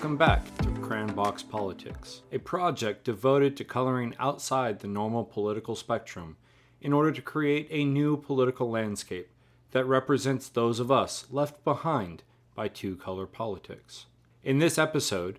[0.00, 5.76] welcome back to Crayon Box Politics, a project devoted to coloring outside the normal political
[5.76, 6.38] spectrum
[6.80, 9.28] in order to create a new political landscape
[9.72, 12.22] that represents those of us left behind
[12.54, 14.06] by two color politics.
[14.42, 15.38] In this episode,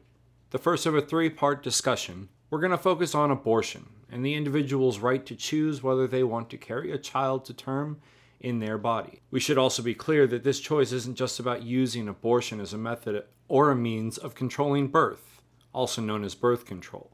[0.52, 4.36] the first of a three part discussion, we're going to focus on abortion and the
[4.36, 8.00] individual's right to choose whether they want to carry a child to term
[8.42, 9.22] in their body.
[9.30, 12.78] We should also be clear that this choice isn't just about using abortion as a
[12.78, 15.42] method or a means of controlling birth,
[15.74, 17.12] also known as birth control.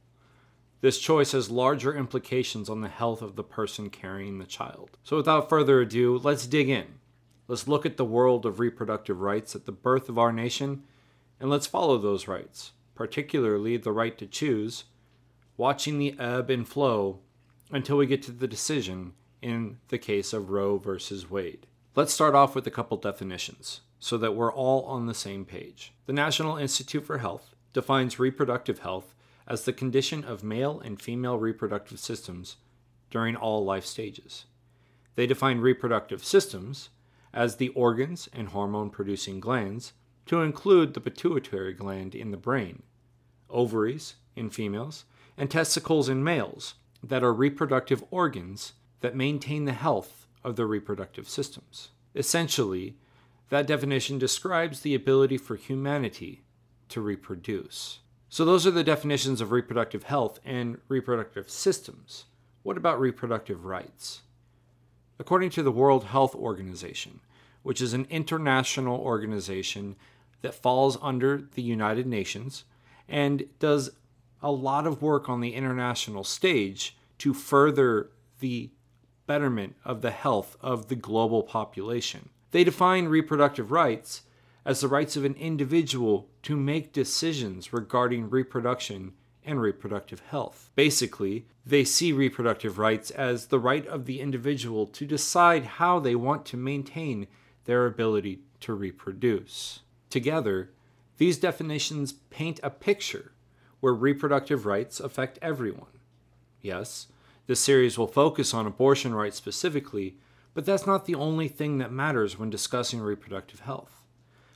[0.80, 4.98] This choice has larger implications on the health of the person carrying the child.
[5.04, 7.00] So, without further ado, let's dig in.
[7.48, 10.84] Let's look at the world of reproductive rights at the birth of our nation,
[11.40, 14.86] and let's follow those rights, particularly the right to choose,
[15.56, 17.20] watching the ebb and flow
[17.72, 21.68] until we get to the decision in the case of Roe versus Wade.
[21.96, 25.94] Let's start off with a couple definitions so that we're all on the same page.
[26.06, 29.14] The National Institute for Health defines reproductive health
[29.48, 32.58] as the condition of male and female reproductive systems
[33.10, 34.46] during all life stages.
[35.16, 36.90] They define reproductive systems
[37.34, 39.94] as the organs and hormone producing glands
[40.28, 42.84] to include the pituitary gland in the brain,
[43.50, 45.06] ovaries in females,
[45.38, 51.30] and testicles in males that are reproductive organs that maintain the health of their reproductive
[51.30, 51.90] systems.
[52.16, 52.96] Essentially,
[53.50, 56.44] that definition describes the ability for humanity
[56.90, 58.00] to reproduce.
[58.30, 62.26] So, those are the definitions of reproductive health and reproductive systems.
[62.64, 64.22] What about reproductive rights?
[65.20, 67.22] According to the World Health Organization,
[67.64, 69.96] which is an international organization
[70.42, 72.66] that falls under the United Nations
[73.08, 73.92] and does
[74.42, 78.10] a lot of work on the international stage to further
[78.40, 78.70] the
[79.28, 82.30] betterment of the health of the global population.
[82.52, 84.24] They define reproductive rights
[84.66, 89.14] as the rights of an individual to make decisions regarding reproduction
[89.46, 90.72] and reproductive health.
[90.76, 96.16] Basically, they see reproductive rights as the right of the individual to decide how they
[96.16, 97.28] want to maintain
[97.66, 99.80] their ability to reproduce.
[100.10, 100.72] Together,
[101.18, 103.32] these definitions paint a picture
[103.80, 106.00] where reproductive rights affect everyone.
[106.62, 107.08] Yes,
[107.48, 110.18] this series will focus on abortion rights specifically,
[110.54, 114.04] but that's not the only thing that matters when discussing reproductive health.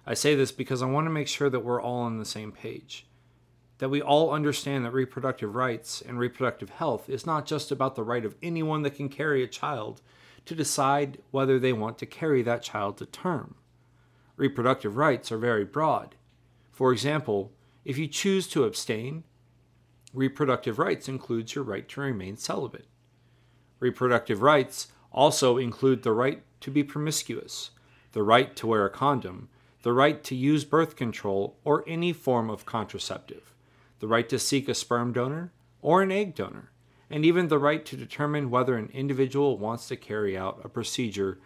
[0.05, 2.51] I say this because I want to make sure that we're all on the same
[2.51, 3.07] page.
[3.77, 8.03] That we all understand that reproductive rights and reproductive health is not just about the
[8.03, 10.01] right of anyone that can carry a child
[10.45, 13.55] to decide whether they want to carry that child to term.
[14.35, 16.15] Reproductive rights are very broad.
[16.71, 17.53] For example,
[17.85, 19.23] if you choose to abstain,
[20.13, 22.87] reproductive rights includes your right to remain celibate.
[23.79, 27.71] Reproductive rights also include the right to be promiscuous,
[28.11, 29.49] the right to wear a condom,
[29.83, 33.53] the right to use birth control or any form of contraceptive,
[33.99, 35.51] the right to seek a sperm donor
[35.81, 36.71] or an egg donor,
[37.09, 41.39] and even the right to determine whether an individual wants to carry out a procedure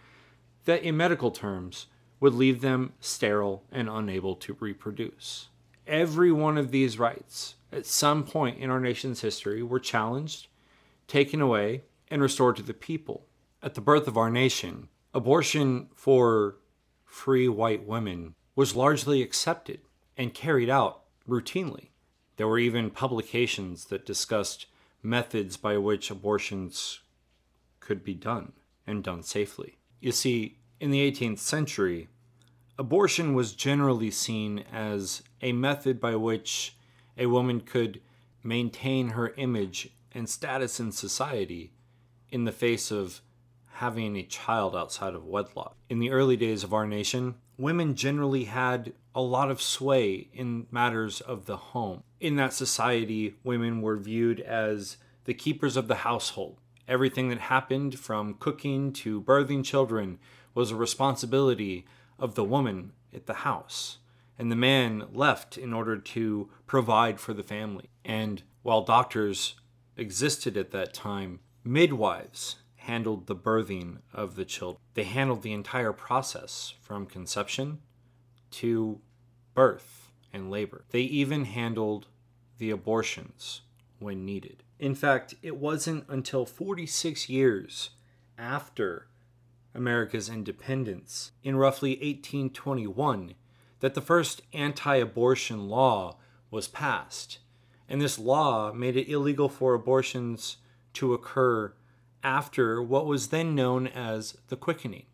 [0.64, 1.86] that, in medical terms,
[2.20, 5.48] would leave them sterile and unable to reproduce.
[5.86, 10.48] Every one of these rights, at some point in our nation's history, were challenged,
[11.06, 13.26] taken away, and restored to the people.
[13.62, 16.56] At the birth of our nation, abortion for
[17.04, 19.80] free white women was largely accepted
[20.16, 21.90] and carried out routinely.
[22.36, 24.66] There were even publications that discussed
[25.02, 27.00] methods by which abortions
[27.80, 28.52] could be done
[28.86, 29.78] and done safely.
[30.00, 32.08] You see, in the 18th century,
[32.78, 36.76] abortion was generally seen as a method by which
[37.16, 38.00] a woman could
[38.42, 41.72] maintain her image and status in society
[42.30, 43.20] in the face of
[43.74, 45.76] having a child outside of wedlock.
[45.90, 50.66] In the early days of our nation, women generally had a lot of sway in
[50.70, 52.02] matters of the home.
[52.20, 56.58] In that society, women were viewed as the keepers of the household.
[56.88, 60.18] Everything that happened, from cooking to birthing children,
[60.54, 61.84] was a responsibility
[62.18, 63.98] of the woman at the house.
[64.38, 67.88] And the man left in order to provide for the family.
[68.04, 69.54] And while doctors
[69.96, 74.80] existed at that time, midwives handled the birthing of the children.
[74.94, 77.80] They handled the entire process from conception
[78.52, 79.00] to
[79.54, 80.84] birth and labor.
[80.90, 82.06] They even handled
[82.58, 83.62] the abortions
[83.98, 84.62] when needed.
[84.78, 87.90] In fact, it wasn't until 46 years
[88.38, 89.08] after
[89.76, 93.34] America's independence, in roughly 1821,
[93.80, 96.16] that the first anti abortion law
[96.50, 97.38] was passed.
[97.88, 100.56] And this law made it illegal for abortions
[100.94, 101.74] to occur
[102.22, 105.06] after what was then known as the quickening,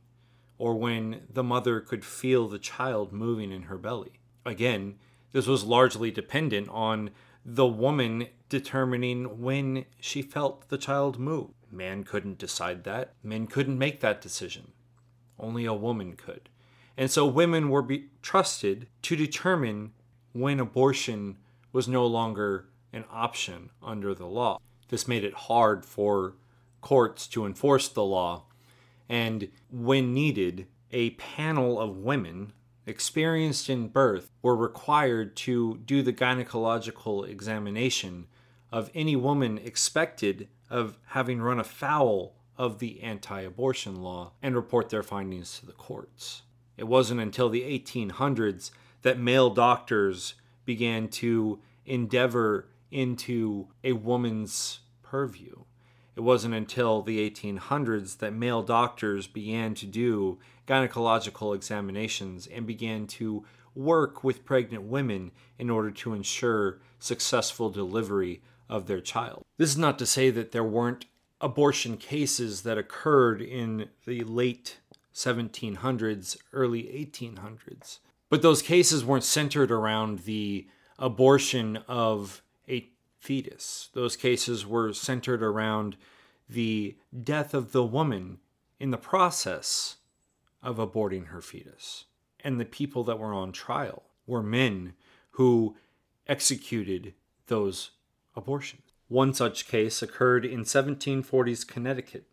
[0.57, 4.21] or when the mother could feel the child moving in her belly.
[4.47, 4.95] Again,
[5.33, 7.11] This was largely dependent on
[7.45, 11.51] the woman determining when she felt the child move.
[11.73, 13.15] Man couldn't decide that.
[13.23, 14.73] Men couldn't make that decision.
[15.39, 16.49] Only a woman could.
[16.97, 19.93] And so women were be- trusted to determine
[20.33, 21.39] when abortion
[21.73, 24.59] was no longer an option under the law.
[24.89, 26.35] This made it hard for
[26.83, 28.45] courts to enforce the law,
[29.09, 32.53] and when needed, a panel of women
[32.87, 38.27] experienced in birth were required to do the gynecological examination
[38.71, 44.89] of any woman expected of having run afoul of the anti abortion law and report
[44.89, 46.43] their findings to the courts.
[46.79, 48.71] It wasn't until the 1800s
[49.03, 50.35] that male doctors
[50.65, 55.65] began to endeavor into a woman's purview.
[56.17, 63.07] It wasn't until the 1800s that male doctors began to do gynecological examinations and began
[63.09, 69.45] to work with pregnant women in order to ensure successful delivery of their child.
[69.59, 71.07] This is not to say that there weren't
[71.41, 74.79] abortion cases that occurred in the late
[75.15, 77.99] 1700s, early 1800s.
[78.31, 80.67] But those cases weren't centered around the
[80.99, 82.89] abortion of a
[83.19, 83.91] fetus.
[83.93, 85.97] Those cases were centered around
[86.49, 88.39] the death of the woman
[88.79, 89.97] in the process
[90.63, 92.05] of aborting her fetus.
[92.41, 94.95] And the people that were on trial were men
[95.33, 95.77] who
[96.27, 97.15] executed
[97.47, 97.91] those
[98.35, 98.83] abortions.
[99.09, 102.27] One such case occurred in 1740s Connecticut,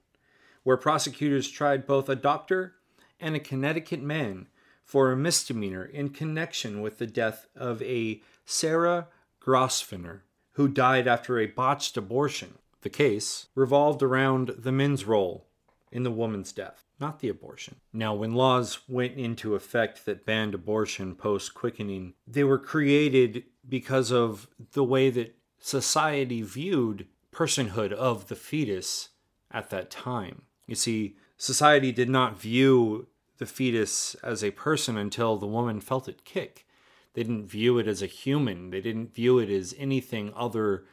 [0.63, 2.75] where prosecutors tried both a doctor
[3.19, 4.47] and a Connecticut man
[4.83, 9.07] for a misdemeanor in connection with the death of a Sarah
[9.39, 10.23] Grosvenor,
[10.53, 12.55] who died after a botched abortion.
[12.81, 15.47] The case revolved around the men's role
[15.91, 17.75] in the woman's death, not the abortion.
[17.91, 24.11] Now, when laws went into effect that banned abortion post quickening, they were created because
[24.11, 29.09] of the way that society viewed personhood of the fetus
[29.51, 30.43] at that time.
[30.67, 33.07] You see, society did not view
[33.37, 36.65] the fetus as a person until the woman felt it kick.
[37.13, 38.69] They didn't view it as a human.
[38.69, 40.85] They didn't view it as anything other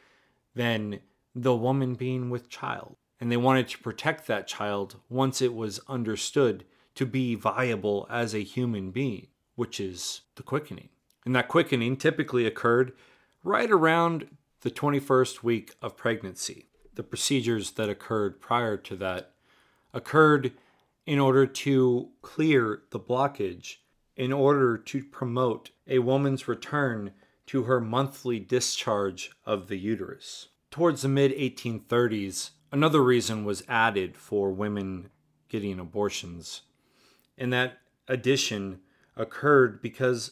[0.55, 0.99] than
[1.35, 2.95] the woman being with child.
[3.19, 6.65] And they wanted to protect that child once it was understood
[6.95, 10.89] to be viable as a human being, which is the quickening.
[11.25, 12.93] And that quickening typically occurred
[13.43, 14.27] right around
[14.67, 16.67] the 21st week of pregnancy.
[16.93, 19.31] The procedures that occurred prior to that
[19.93, 20.51] occurred
[21.05, 23.77] in order to clear the blockage,
[24.17, 27.13] in order to promote a woman's return
[27.45, 30.49] to her monthly discharge of the uterus.
[30.69, 35.11] Towards the mid 1830s, another reason was added for women
[35.47, 36.63] getting abortions.
[37.37, 37.77] And that
[38.09, 38.81] addition
[39.15, 40.31] occurred because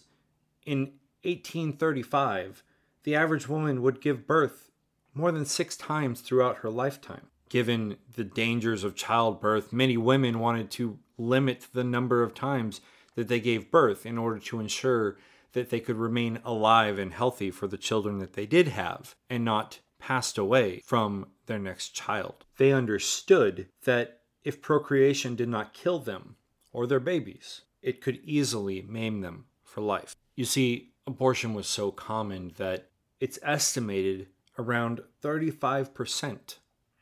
[0.65, 0.91] in
[1.23, 2.63] 1835,
[3.05, 4.71] the average woman would give birth
[5.13, 7.27] more than six times throughout her lifetime.
[7.47, 12.81] Given the dangers of childbirth, many women wanted to limit the number of times
[13.13, 15.17] that they gave birth in order to ensure
[15.53, 19.45] that they could remain alive and healthy for the children that they did have and
[19.45, 22.43] not passed away from their next child.
[22.57, 26.35] They understood that if procreation did not kill them
[26.73, 30.15] or their babies, it could easily maim them for life.
[30.35, 36.55] You see, abortion was so common that it's estimated around 35%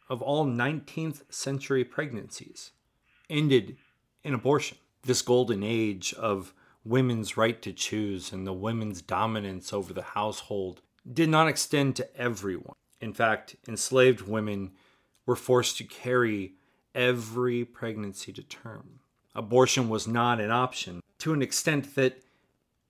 [0.10, 2.72] of all 19th century pregnancies
[3.30, 3.78] ended
[4.24, 4.78] in abortion.
[5.04, 6.54] This golden age of
[6.86, 12.18] women's right to choose and the women's dominance over the household did not extend to
[12.18, 12.76] everyone.
[13.02, 14.72] In fact, enslaved women
[15.26, 16.54] were forced to carry
[16.96, 19.00] every pregnancy to term.
[19.36, 22.23] Abortion was not an option to an extent that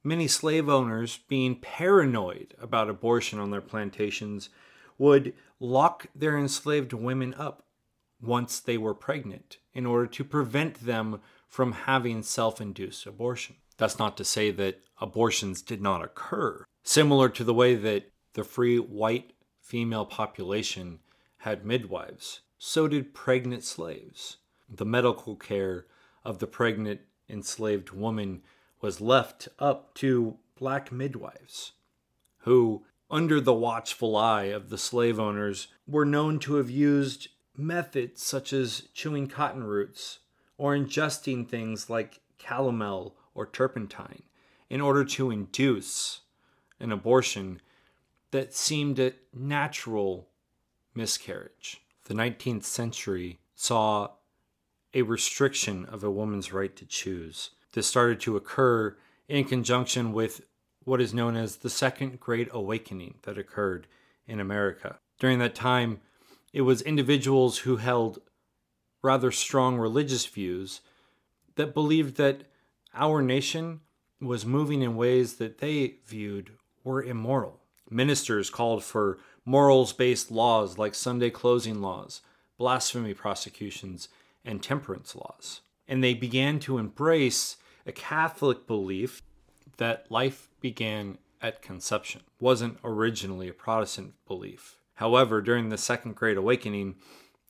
[0.03, 4.49] many slave owners, being paranoid about abortion on their plantations,
[4.97, 7.65] would lock their enslaved women up
[8.21, 13.55] once they were pregnant in order to prevent them from having self induced abortion.
[13.77, 16.65] That's not to say that abortions did not occur.
[16.83, 20.99] Similar to the way that the free white female population
[21.37, 24.37] had midwives, so did pregnant slaves.
[24.69, 25.85] The medical care
[26.23, 28.41] of the pregnant enslaved woman
[28.83, 31.71] was left up to black midwives,
[32.39, 38.21] who, under the watchful eye of the slave owners, were known to have used methods
[38.21, 40.19] such as chewing cotton roots
[40.57, 44.23] or ingesting things like calomel or turpentine
[44.69, 46.19] in order to induce
[46.81, 47.61] an abortion
[48.31, 50.27] that seemed a natural
[50.93, 51.81] miscarriage.
[52.03, 54.09] The 19th century saw
[54.93, 57.51] a restriction of a woman's right to choose.
[57.73, 58.95] This started to occur
[59.27, 60.41] in conjunction with
[60.83, 63.87] what is known as the Second Great Awakening that occurred
[64.27, 64.99] in America.
[65.19, 65.99] During that time,
[66.51, 68.19] it was individuals who held
[69.01, 70.81] rather strong religious views
[71.55, 72.43] that believed that
[72.93, 73.81] our nation
[74.21, 76.51] was moving in ways that they viewed
[76.83, 77.59] were immoral.
[77.89, 82.21] Ministers called for morals based laws like Sunday closing laws,
[82.57, 84.09] blasphemy prosecutions,
[84.45, 85.61] and temperance laws.
[85.87, 89.21] And they began to embrace a Catholic belief
[89.77, 92.21] that life began at conception.
[92.39, 94.77] Wasn't originally a Protestant belief.
[94.95, 96.95] However, during the Second Great Awakening,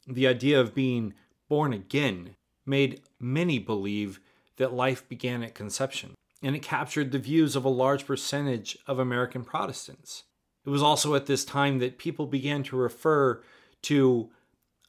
[0.07, 1.13] the idea of being
[1.47, 2.35] born again
[2.65, 4.19] made many believe
[4.57, 8.99] that life began at conception, and it captured the views of a large percentage of
[8.99, 10.23] American Protestants.
[10.65, 13.41] It was also at this time that people began to refer
[13.83, 14.29] to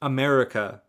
[0.01, 0.81] America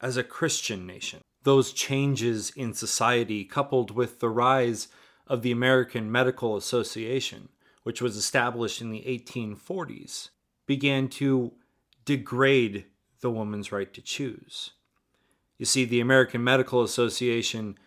[0.00, 1.20] as a Christian nation.
[1.44, 4.88] Those changes in society, coupled with the rise
[5.26, 7.48] of the American Medical Association,
[7.82, 10.30] which was established in the 1840s,
[10.66, 11.52] began to
[12.04, 12.86] degrade
[13.20, 14.70] the woman's right to choose.
[15.58, 17.78] You see, the American Medical Association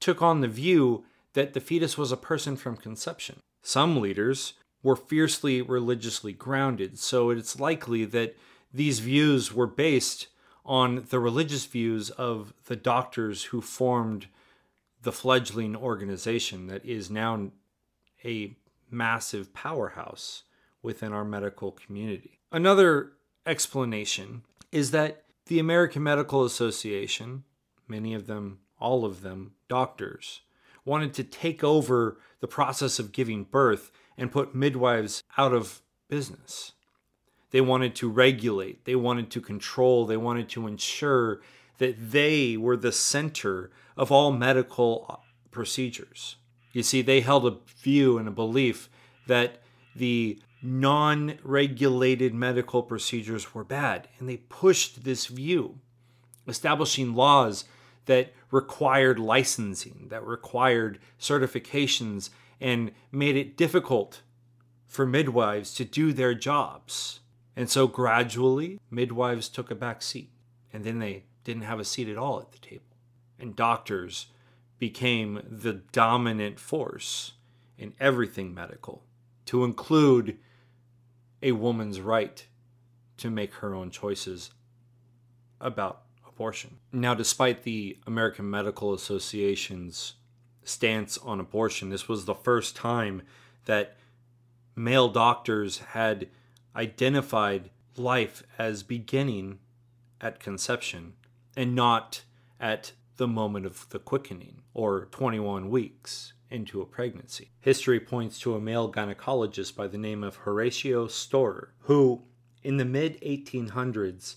[0.00, 3.40] took on the view that the fetus was a person from conception.
[3.62, 8.36] Some leaders were fiercely religiously grounded, so it's likely that
[8.72, 10.28] these views were based
[10.64, 14.26] on the religious views of the doctors who formed
[15.02, 17.50] the fledgling organization that is now
[18.24, 18.56] a
[18.90, 20.44] massive powerhouse
[20.82, 22.40] within our medical community.
[22.50, 23.12] Another
[23.46, 24.42] explanation
[24.72, 27.44] is that the American Medical Association,
[27.86, 30.40] many of them, all of them, doctors,
[30.84, 36.72] wanted to take over the process of giving birth and put midwives out of business.
[37.54, 41.40] They wanted to regulate, they wanted to control, they wanted to ensure
[41.78, 46.34] that they were the center of all medical procedures.
[46.72, 48.90] You see, they held a view and a belief
[49.28, 49.62] that
[49.94, 54.08] the non regulated medical procedures were bad.
[54.18, 55.78] And they pushed this view,
[56.48, 57.66] establishing laws
[58.06, 62.30] that required licensing, that required certifications,
[62.60, 64.22] and made it difficult
[64.88, 67.20] for midwives to do their jobs.
[67.56, 70.30] And so gradually, midwives took a back seat,
[70.72, 72.84] and then they didn't have a seat at all at the table.
[73.38, 74.26] And doctors
[74.78, 77.32] became the dominant force
[77.78, 79.04] in everything medical,
[79.46, 80.38] to include
[81.42, 82.46] a woman's right
[83.18, 84.50] to make her own choices
[85.60, 86.78] about abortion.
[86.92, 90.14] Now, despite the American Medical Association's
[90.64, 93.22] stance on abortion, this was the first time
[93.66, 93.96] that
[94.74, 96.28] male doctors had
[96.76, 99.58] identified life as beginning
[100.20, 101.14] at conception
[101.56, 102.22] and not
[102.60, 107.50] at the moment of the quickening or 21 weeks into a pregnancy.
[107.60, 112.22] History points to a male gynecologist by the name of Horatio Storer, who,
[112.62, 114.36] in the mid 1800s,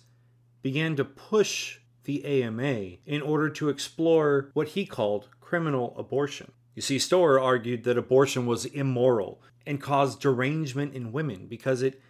[0.61, 6.51] began to push the AMA in order to explore what he called criminal abortion.
[6.73, 12.01] You see, Storer argued that abortion was immoral and caused derangement in women because it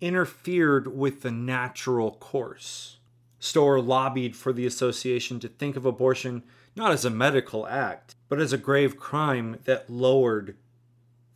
[0.00, 2.98] interfered with the natural course.
[3.38, 6.42] Storer lobbied for the association to think of abortion
[6.74, 10.56] not as a medical act, but as a grave crime that lowered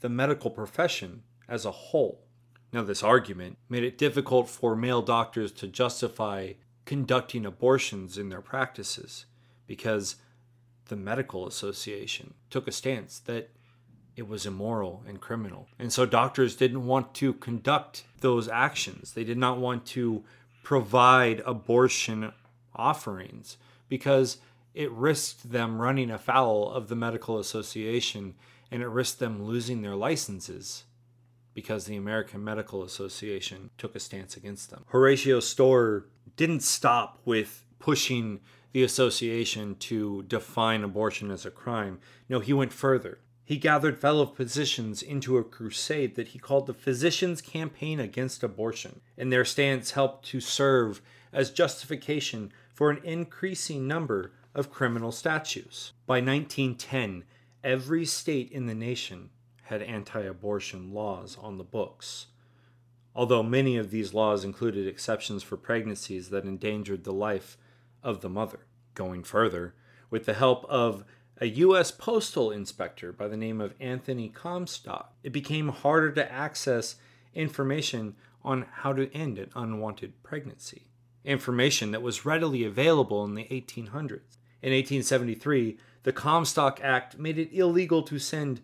[0.01, 2.21] the medical profession as a whole.
[2.73, 6.53] Now, this argument made it difficult for male doctors to justify
[6.85, 9.27] conducting abortions in their practices
[9.67, 10.17] because
[10.87, 13.51] the medical association took a stance that
[14.21, 15.67] it was immoral and criminal.
[15.79, 19.15] And so doctors didn't want to conduct those actions.
[19.15, 20.23] They did not want to
[20.63, 22.31] provide abortion
[22.77, 23.57] offerings
[23.89, 24.37] because
[24.75, 28.35] it risked them running afoul of the medical association
[28.71, 30.85] and it risked them losing their licenses
[31.55, 34.85] because the American Medical Association took a stance against them.
[34.89, 36.05] Horatio Storer
[36.37, 38.41] didn't stop with pushing
[38.73, 42.01] the association to define abortion as a crime.
[42.29, 43.19] No, he went further.
[43.51, 49.01] He gathered fellow physicians into a crusade that he called the Physicians' Campaign Against Abortion,
[49.19, 51.03] and their stance helped to serve
[51.33, 55.91] as justification for an increasing number of criminal statutes.
[56.07, 57.25] By 1910,
[57.65, 59.31] every state in the nation
[59.63, 62.27] had anti abortion laws on the books,
[63.17, 67.59] although many of these laws included exceptions for pregnancies that endangered the life
[68.01, 68.61] of the mother.
[68.95, 69.75] Going further,
[70.09, 71.05] with the help of
[71.41, 71.91] a U.S.
[71.91, 76.97] postal inspector by the name of Anthony Comstock, it became harder to access
[77.35, 80.87] information on how to end an unwanted pregnancy.
[81.25, 84.37] Information that was readily available in the 1800s.
[84.63, 88.61] In 1873, the Comstock Act made it illegal to send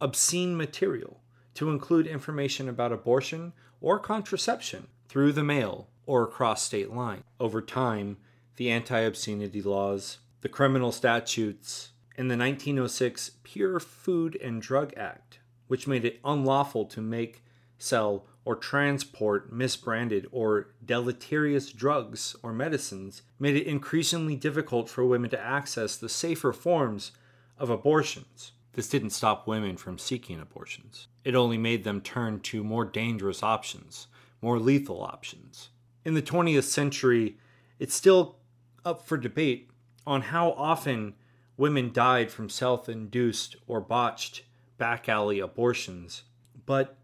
[0.00, 1.20] obscene material
[1.54, 7.24] to include information about abortion or contraception through the mail or across state lines.
[7.38, 8.16] Over time,
[8.56, 15.38] the anti obscenity laws, the criminal statutes, and the 1906 Pure Food and Drug Act,
[15.68, 17.42] which made it unlawful to make,
[17.78, 25.30] sell, or transport misbranded or deleterious drugs or medicines, made it increasingly difficult for women
[25.30, 27.12] to access the safer forms
[27.56, 28.50] of abortions.
[28.72, 31.06] This didn't stop women from seeking abortions.
[31.24, 34.08] It only made them turn to more dangerous options,
[34.40, 35.68] more lethal options.
[36.04, 37.36] In the 20th century,
[37.78, 38.38] it's still
[38.84, 39.70] up for debate
[40.06, 41.14] on how often
[41.56, 44.42] women died from self induced or botched
[44.78, 46.22] back alley abortions.
[46.66, 46.96] But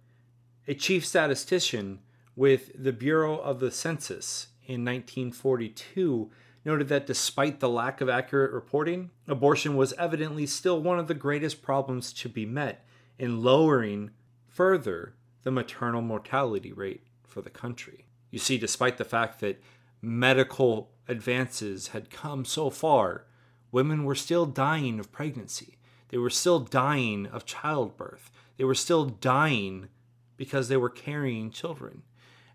[0.67, 2.01] a chief statistician
[2.37, 6.31] with the Bureau of the Census in 1942
[6.65, 11.15] noted that despite the lack of accurate reporting, abortion was evidently still one of the
[11.15, 12.85] greatest problems to be met
[13.19, 14.11] in lowering
[14.47, 18.07] further the maternal mortality rate for the country.
[18.31, 19.63] You see, despite the fact that
[20.03, 23.25] medical advances had come so far,
[23.73, 25.79] women were still dying of pregnancy.
[26.11, 28.31] They were still dying of childbirth.
[28.57, 29.89] They were still dying
[30.37, 32.03] because they were carrying children.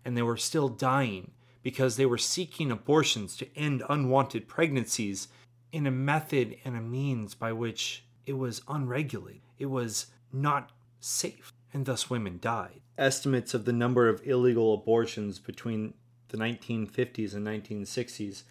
[0.04, 1.32] And they were still dying
[1.62, 5.28] because they were seeking abortions to end unwanted pregnancies
[5.72, 9.40] in a method and a means by which it was unregulated.
[9.58, 10.70] It was not
[11.00, 12.80] safe, and thus women died.
[12.98, 15.94] Estimates of the number of illegal abortions between
[16.34, 18.42] the 1950s and 1960s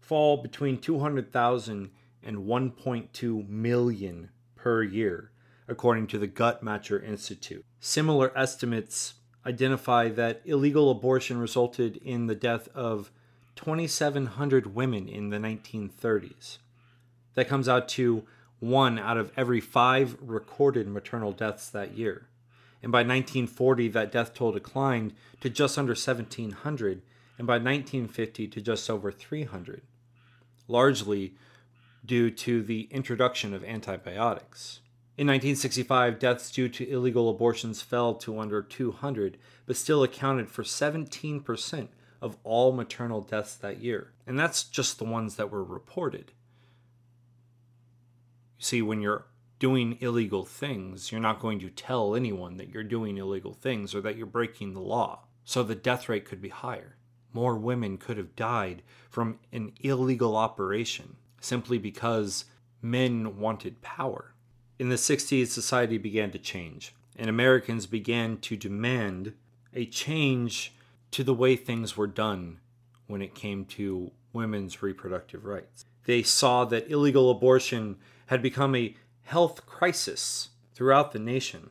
[0.00, 1.90] fall between 200,000
[2.22, 5.30] and 1.2 million per year,
[5.68, 7.64] according to the Guttmacher Institute.
[7.78, 13.10] Similar estimates identify that illegal abortion resulted in the death of
[13.56, 16.58] 2,700 women in the 1930s.
[17.34, 18.24] That comes out to
[18.60, 22.28] one out of every five recorded maternal deaths that year.
[22.82, 27.02] And by 1940, that death toll declined to just under 1,700,
[27.40, 29.80] and by 1950 to just over 300,
[30.68, 31.34] largely
[32.04, 34.80] due to the introduction of antibiotics.
[35.16, 40.62] In 1965, deaths due to illegal abortions fell to under 200, but still accounted for
[40.62, 41.88] 17%
[42.20, 44.12] of all maternal deaths that year.
[44.26, 46.32] And that's just the ones that were reported.
[48.58, 49.24] You see, when you're
[49.58, 54.02] doing illegal things, you're not going to tell anyone that you're doing illegal things or
[54.02, 55.24] that you're breaking the law.
[55.46, 56.96] So the death rate could be higher.
[57.32, 62.44] More women could have died from an illegal operation simply because
[62.82, 64.34] men wanted power.
[64.78, 69.34] In the 60s, society began to change, and Americans began to demand
[69.74, 70.74] a change
[71.10, 72.58] to the way things were done
[73.06, 75.84] when it came to women's reproductive rights.
[76.04, 81.70] They saw that illegal abortion had become a health crisis throughout the nation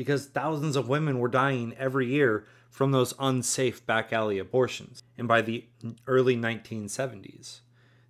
[0.00, 5.02] because thousands of women were dying every year from those unsafe back alley abortions.
[5.18, 5.66] And by the
[6.06, 7.60] early 1970s,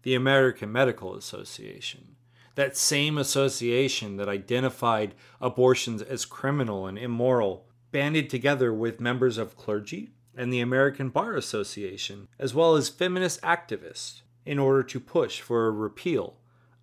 [0.03, 2.15] the American Medical Association
[2.55, 9.57] that same association that identified abortions as criminal and immoral banded together with members of
[9.57, 15.41] clergy and the American Bar Association, as well as feminist activists, in order to push
[15.41, 16.37] for a repeal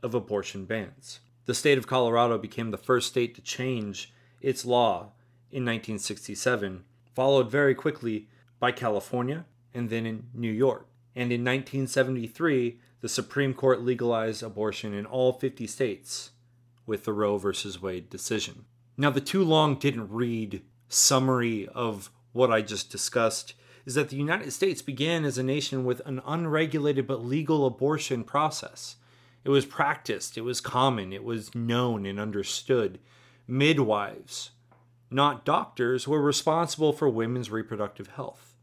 [0.04, 1.22] of abortion bans.
[1.46, 5.12] The state of Colorado became the first state to change its law
[5.52, 6.84] in 1967,
[7.16, 8.28] followed very quickly
[8.60, 10.88] by California and then in New York.
[11.16, 16.32] And in 1973, the Supreme Court legalized abortion in all 50 states
[16.86, 17.52] with the Roe v.
[17.82, 18.66] Wade decision.
[18.98, 23.54] Now, the too long didn't read summary of what I just discussed
[23.86, 28.24] is that the United States began as a nation with an unregulated but legal abortion
[28.24, 28.98] process.
[29.44, 33.00] It was practiced, it was common, it was known and understood.
[33.48, 34.52] Midwives,
[35.10, 38.54] not doctors, were responsible for women's reproductive health.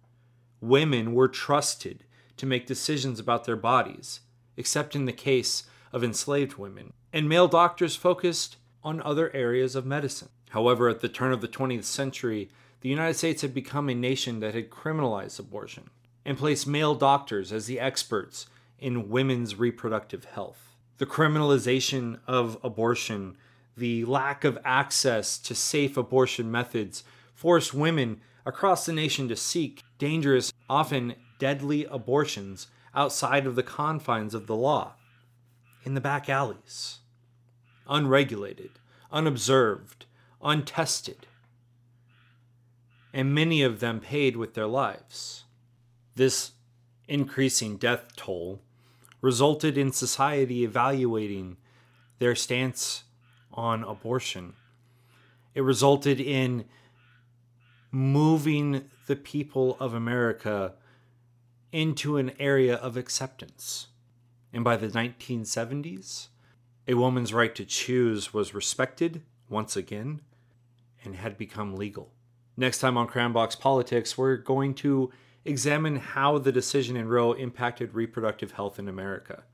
[0.60, 2.04] Women were trusted
[2.36, 4.20] to make decisions about their bodies,
[4.58, 9.86] except in the case of enslaved women, and male doctors focused on other areas of
[9.86, 10.28] medicine.
[10.50, 12.50] However, at the turn of the 20th century,
[12.82, 15.88] the United States had become a nation that had criminalized abortion
[16.26, 18.46] and placed male doctors as the experts
[18.78, 20.76] in women's reproductive health.
[20.98, 23.38] The criminalization of abortion,
[23.76, 29.82] the lack of access to safe abortion methods, forced women across the nation to seek
[29.98, 34.92] dangerous, often deadly abortions outside of the confines of the law,
[35.84, 37.00] in the back alleys,
[37.88, 38.70] unregulated,
[39.10, 40.06] unobserved,
[40.42, 41.26] untested,
[43.12, 45.44] and many of them paid with their lives.
[46.14, 46.52] This
[47.08, 48.60] increasing death toll
[49.20, 51.56] resulted in society evaluating
[52.18, 53.04] their stance
[53.54, 54.54] on abortion
[55.54, 56.64] It resulted in
[57.90, 60.74] moving the people of America
[61.70, 63.88] into an area of acceptance.
[64.52, 66.28] And by the 1970s,
[66.86, 70.20] a woman's right to choose was respected once again
[71.04, 72.10] and had become legal.
[72.56, 75.12] Next time on Crayon Box Politics, we're going to
[75.44, 79.44] examine how the decision in Roe impacted reproductive health in America.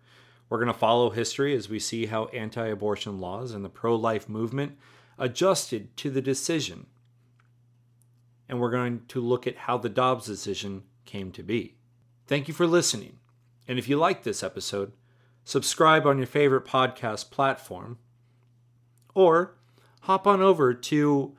[0.50, 3.94] We're going to follow history as we see how anti abortion laws and the pro
[3.94, 4.76] life movement
[5.16, 6.86] adjusted to the decision.
[8.48, 11.76] And we're going to look at how the Dobbs decision came to be.
[12.26, 13.18] Thank you for listening.
[13.68, 14.92] And if you like this episode,
[15.44, 17.98] subscribe on your favorite podcast platform
[19.14, 19.54] or
[20.02, 21.36] hop on over to